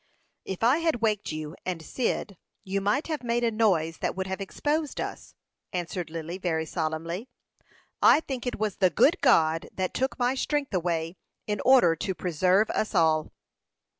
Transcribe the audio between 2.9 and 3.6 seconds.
have made a